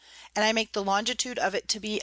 and 0.35 0.43
I 0.43 0.51
make 0.51 0.73
the 0.73 0.81
Longitude 0.83 1.37
of 1.37 1.53
it 1.53 1.67
to 1.67 1.79
be 1.79 1.89
61. 1.89 1.99